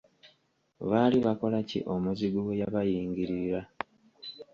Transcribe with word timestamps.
Baali 0.89 1.17
bakola 1.25 1.57
ki 1.69 1.79
omuzigu 1.93 2.39
we 2.47 2.53
yabayingirira? 2.61 3.61